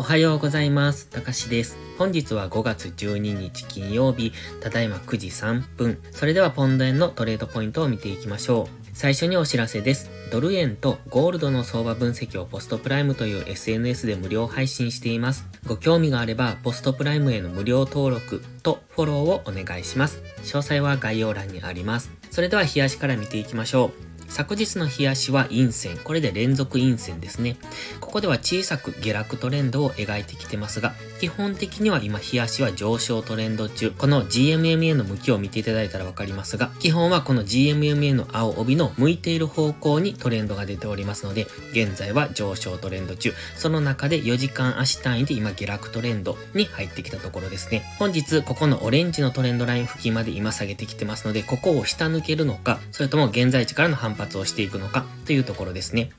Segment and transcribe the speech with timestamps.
[0.00, 1.08] おはようございます。
[1.08, 1.76] たかしです。
[1.98, 5.98] 本日は5月12日金曜日、ただいま9時3分。
[6.12, 8.88] それではポンド円のトレードポイントを見ていきましょう。
[8.94, 10.08] 最初にお知らせです。
[10.30, 15.48] ドル円とゴールドの相場分析をポストプライムという SNS で無料配信しています。
[15.66, 20.22] ご興味があれば、ポストプライムへの無料登録とフォローをお願いします。
[20.42, 22.12] 詳細は概要欄にあります。
[22.30, 24.07] それでは冷やしから見ていきましょう。
[24.28, 25.98] 昨日の冷やしは陰線。
[25.98, 27.56] これで連続陰線ですね。
[28.00, 33.90] ここでは小さく下落トレンドを描いてきてますが、基本的には今冷やしは上昇トレンド中。
[33.90, 43.32] この GMMA の向きを見ていただいたらわかりますが、基本はこの GMMA の青帯の向いている方向にトレンドが出ておりますので、現在は上昇トレンド中。
[43.56, 47.82] その中で4時間足単位で今下落トレンドに入ってきたところですね。
[47.98, 56.10] 本日、ここのオレンジのトレンドライン付近まで今下げてきてますので、ここを下抜けるのか、それとも現在地からの反発をしていくのかというところですね。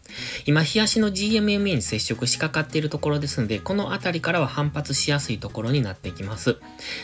[0.45, 6.57] 今、日足の GMMA に接触しかかっているところですので、この辺りからは反発しやすいところになってきます。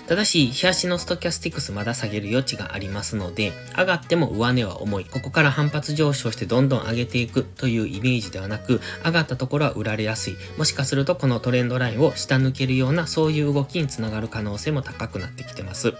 [0.07, 5.05] ただし、日足のストキャスティクスまだ下げる余地がありますので、上がっても上値は重い。
[5.05, 10.35] ここから反発上昇してどんどん上げていくというイメージではなく、上がったところは売られやすい。
[10.57, 15.93] もしかするとこのトレンドラインを下抜けるようなそういう動きにつながる可能性も高くなってきてます。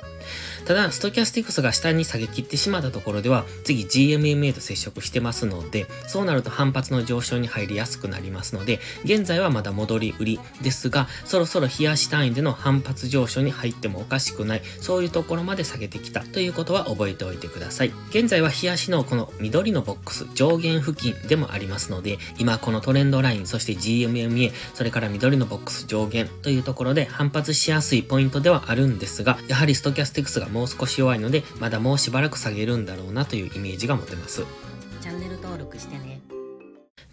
[0.65, 17.91] ただ、ストキャスティクスが下に下げ切ってしまったところでは、次 GMMA と接触してますので、そうなると反発の上昇に入りやすくなりますので、現在はまだ戻り売りですが、そろそろ冷やし単位での反発上昇に入ってもおかしくない、そういうところまで下げてきたということは覚えておいてください。
[18.09, 34.43] 現在は冷やしのこの緑のボックス上限付近でもありますので、今このトレンドライン、そして GMMA、それから緑のボックス上限というところで反発しやすいポイントではあるんですが、やはりストキャスティクスがもう少し弱いので、まだもうしばらく下げるんだろうなというイメージが持てます。
[35.01, 36.34] チャンネル登録してね。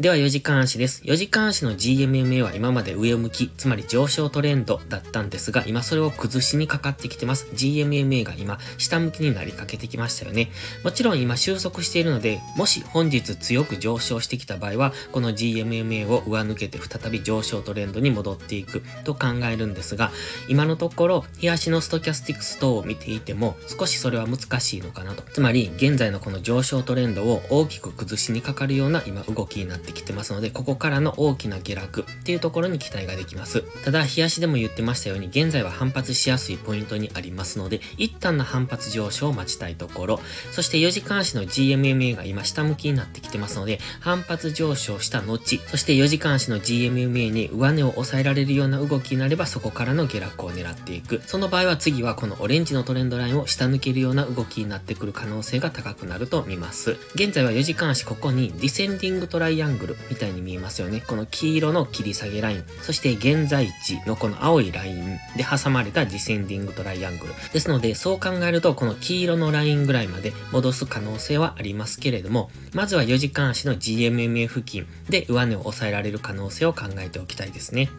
[0.01, 1.03] では4時間足です。
[1.05, 7.47] 4時間足の GMMA は今まで上向き、つまり上昇トレンドだったんですが、今それを崩しにかかってきてます。
[7.53, 10.51] GMMA が今下向きになりかけてきましたよね。
[10.83, 20.11] もちろん今収束しているので、もし本日強く上昇してきた場合は、この GMMA を上抜けて再び上昇トレンドに戻っていくと考えるんですが、
[20.49, 25.23] 今のところ、日足のストキャスティックス等を見ていても、少しそれは難しいのかなと。
[25.35, 33.63] つまり、現在のこの上昇トレンドを大きく崩しにかかるような今動きになってってきてますので、ここからの大きな下落っていうところに期待ができます。
[33.85, 40.21] ただ、日足でも言ってましたように、現在は反発しやすいポイントにありますので、一旦の反発上昇を待ちたいところ、
[40.53, 51.21] そして4時間足の GMMA が今下向きになってきてますので、反発上昇した後、そして4時間足の GMMA に上値を抑えられるような動きになれば、そこからの下落を狙っていく。
[51.27, 56.97] その場合は次はこのオレンジのトレンドラインを下抜けるような動きになってくる可能性が高くなると見ます。
[57.15, 61.03] 現在は4時間足ここにディセンディングトライアンングルみたいに見えますよね。
[61.07, 67.35] この黄色の切り下げライン、そして現在地のこの青いラインで挟まれたディセンディングトライアングル。
[67.53, 77.91] ですので、そう考えると、この黄色のラインぐらいまで戻す可能性はありますけれども、まずは4時間足の GMMA 付近で上値を抑えられる可能性を考えておきたいですね。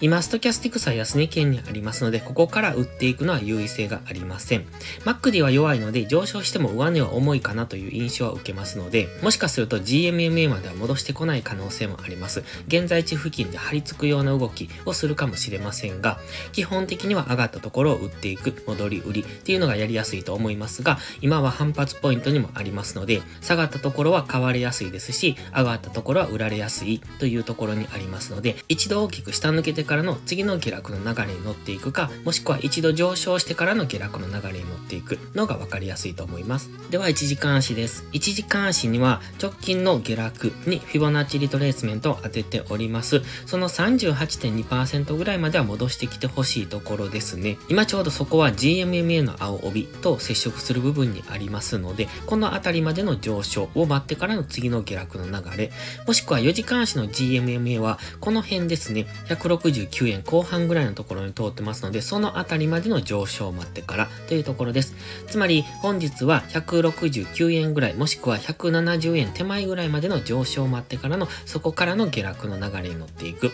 [0.00, 4.64] 今、ストキャスティクスは安値圏にありますので、ここから売っていくのは優位性がありません。
[5.04, 12.42] マックディは弱いので、上昇しても上値は重いかなという印象は受けますので、もしかすると GMMA までは戻してこない可能性もあります。
[12.66, 16.18] 現在地付近で張り付くような動きをするかもしれませんが、
[16.52, 36.70] 基本的には上がったところを売っていく、戻り売りっていうのがやりやすいと思いますが、今は反発ポイントにもありますので、下がったところは買われやすいですし、上がったところは売られやすいというところにありますので、一度大きく下抜けてからの次の下落の流れに乗っていくか、もしくは一度上昇してからの下落の流れに乗っていくのが分かりやすいと思います。
[36.90, 38.04] では、1時間足です。
[38.12, 43.22] 1時間足には直近の下落にフィボナッチリトレースメントを当てております。
[43.46, 47.58] その38.2%ぐらいまでは戻してきてほしいところですね。
[47.68, 55.72] 今ちょうどそこは GMMA の青帯と接触する部分にありますので、この辺りまでの上昇を待ってからの次の下落の流れ、
[56.06, 59.06] もしくは4時間足の GMMA はこの辺ですね、
[59.42, 64.94] 169円後半ぐらいのところに通ってますので、そのあたりまでの上昇を待ってからというところです。
[65.26, 73.50] つまり、本日は169円ぐらい、もしくは170円手前ぐらいまでの上昇を待ってからの、そこからの下落の流れに乗っていく。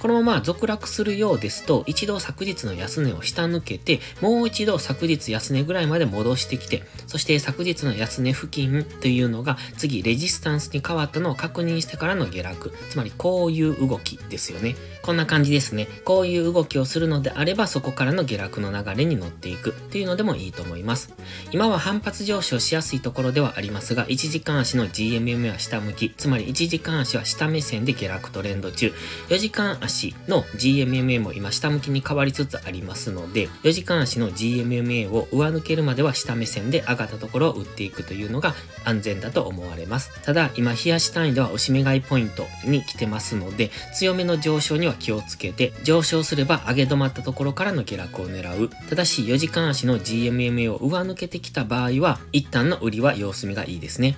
[0.00, 12.72] このまま続落するようですと、一度昨日の安値を下抜けて、もう一度昨日安値ぐらいまで戻してきて、そして昨日の安値付近というのが、次レジスタンスに変わったのを確認してからの下落。
[12.90, 14.74] つまり、こういう動きですよね。
[15.02, 15.86] こんな感じですね。
[16.04, 21.14] こういう動きをするのであれば、そこからの下落の流れに乗っていくっていうのでもいいと思います。
[21.52, 28.92] 今は反発上昇しやすいところではありますが、1時間足の GMM は下向き、つまり1時間足は下目線で下落トレンド中、
[29.28, 38.54] 4時間足の GMMA も今下向きに変わりつつありますので、4時間足の GMMA を上抜けるまでは下目線で上がったところを打っていくというのが
[38.84, 40.10] 安全だと思われます。
[40.22, 48.70] ただ、今、冷やし単位では押し目買いポイントに来てますので、強めの上昇には気ををつけて、上昇すれば上げ止まったところからの下落を狙う。
[48.88, 54.16] ただし、4時間足の GMMA を上抜けてきた場合は、一旦の売りは様子見がいいですね。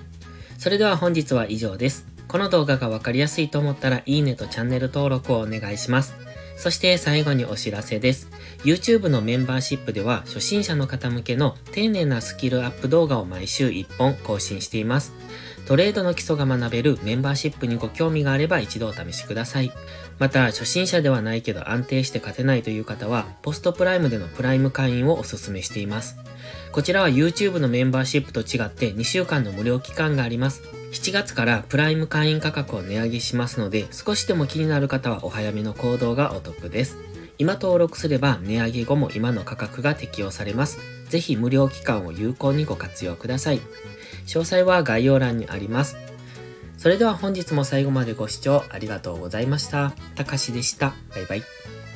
[0.57, 2.05] それでは本日は以上です。
[2.27, 6.13] この動画がわかりやすいと思ったら、いいねとチャンネル登録をお願いします。
[6.55, 8.29] そして最後にお知らせです。
[8.63, 15.13] YouTube のメンバーシップでは初心者の方向けの丁寧なスキルアップ動画を毎週1本更新しています。
[15.65, 19.71] トレードの基礎が学べるメンバーシップにご興味があれば一度お試しください。
[20.19, 26.17] また、初心者ではないけど安定して勝てないという方は、ポストプライムでのプライム会員をお勧めしています。
[26.71, 30.80] こちらは YouTube のメンバーシップと違って2週間の無料期間があります。
[30.91, 36.97] 7月からプライム会員価格を値上げしますので、少しでも気になる方はお早めの行動がお得です。
[37.37, 40.79] 今登録すれば値上げ後も今の価格が適用されます。
[41.09, 43.61] ぜひ無料期間を有効にご活用ください。
[44.27, 45.95] 詳細は概要欄にあります。
[46.77, 49.93] それでは本日も最後までご視聴ありがとうございました。
[50.15, 50.93] たかしでした。
[51.15, 51.80] バイバイ。